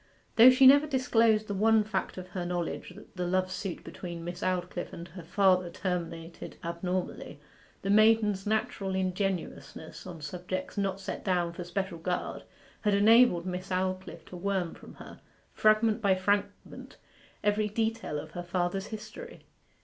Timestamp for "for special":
11.53-11.99